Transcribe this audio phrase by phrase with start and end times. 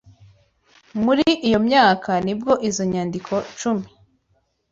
[1.03, 3.85] Muri iyo myaka, nibwo izo nyandiko cumi